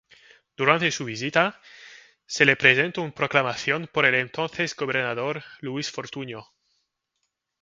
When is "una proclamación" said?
3.03-3.85